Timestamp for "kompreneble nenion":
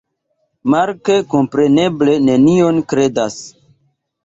1.35-2.83